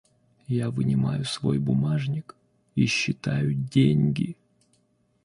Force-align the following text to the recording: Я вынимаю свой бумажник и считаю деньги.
Я 0.47 0.71
вынимаю 0.71 1.25
свой 1.25 1.59
бумажник 1.59 2.35
и 2.73 2.87
считаю 2.87 3.53
деньги. 3.53 4.35